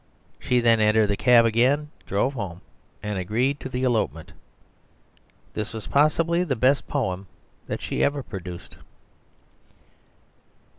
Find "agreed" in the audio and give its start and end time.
3.19-3.59